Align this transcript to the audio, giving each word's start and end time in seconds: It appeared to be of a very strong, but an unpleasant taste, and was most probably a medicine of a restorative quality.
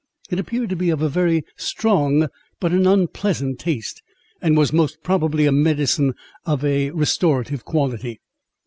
It 0.31 0.39
appeared 0.39 0.69
to 0.71 0.75
be 0.75 0.89
of 0.89 1.03
a 1.03 1.09
very 1.09 1.43
strong, 1.57 2.27
but 2.59 2.71
an 2.71 2.87
unpleasant 2.87 3.59
taste, 3.59 4.01
and 4.41 4.57
was 4.57 4.73
most 4.73 5.03
probably 5.03 5.45
a 5.45 5.51
medicine 5.51 6.15
of 6.43 6.65
a 6.65 6.89
restorative 6.89 7.65
quality. 7.65 8.19